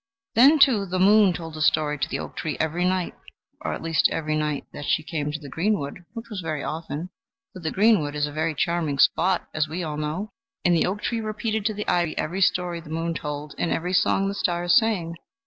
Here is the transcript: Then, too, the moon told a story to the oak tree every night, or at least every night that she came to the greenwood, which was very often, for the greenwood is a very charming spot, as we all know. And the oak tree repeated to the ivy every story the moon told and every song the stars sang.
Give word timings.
Then, 0.33 0.57
too, 0.57 0.87
the 0.87 0.97
moon 0.97 1.31
told 1.31 1.55
a 1.55 1.61
story 1.61 1.99
to 1.99 2.09
the 2.09 2.17
oak 2.17 2.35
tree 2.35 2.57
every 2.59 2.85
night, 2.85 3.13
or 3.63 3.71
at 3.73 3.83
least 3.83 4.09
every 4.11 4.35
night 4.35 4.65
that 4.73 4.85
she 4.85 5.03
came 5.03 5.31
to 5.31 5.37
the 5.39 5.47
greenwood, 5.47 6.05
which 6.13 6.25
was 6.31 6.41
very 6.41 6.63
often, 6.63 7.11
for 7.53 7.59
the 7.59 7.69
greenwood 7.69 8.15
is 8.15 8.25
a 8.25 8.31
very 8.31 8.55
charming 8.55 8.97
spot, 8.97 9.47
as 9.53 9.67
we 9.69 9.83
all 9.83 9.97
know. 9.97 10.31
And 10.65 10.75
the 10.75 10.87
oak 10.87 11.03
tree 11.03 11.21
repeated 11.21 11.65
to 11.67 11.75
the 11.75 11.87
ivy 11.87 12.17
every 12.17 12.41
story 12.41 12.81
the 12.81 12.89
moon 12.89 13.13
told 13.13 13.53
and 13.59 13.69
every 13.71 13.93
song 13.93 14.27
the 14.27 14.33
stars 14.33 14.75
sang. 14.75 15.17